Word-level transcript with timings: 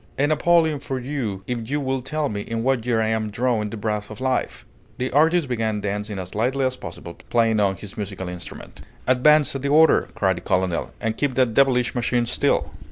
A 0.17 0.25
napoleon 0.25 0.79
for 0.79 0.99
you 0.99 1.43
if 1.45 1.69
you 1.69 1.79
will 1.79 2.01
tell 2.01 2.27
me 2.27 2.41
in 2.41 2.63
what 2.63 2.87
year 2.87 2.99
I 2.99 3.09
am 3.09 3.29
drawing 3.29 3.69
the 3.69 3.77
breath 3.77 4.09
of 4.09 4.19
life!" 4.19 4.65
The 4.97 5.11
artist 5.11 5.47
began 5.47 5.79
dancing 5.79 6.17
as 6.17 6.33
lightly 6.33 6.65
as 6.65 6.75
possible, 6.75 7.13
playing 7.29 7.59
on 7.59 7.75
his 7.75 7.95
musical 7.97 8.27
instrument. 8.27 8.81
"Advance 9.05 9.55
at 9.55 9.61
the 9.61 9.69
order!" 9.69 10.07
cried 10.15 10.37
the 10.37 10.41
colonel, 10.41 10.89
"and 10.99 11.15
keep 11.17 11.35
that 11.35 11.53
devilish 11.53 11.93
machine 11.93 12.25
still!" 12.25 12.71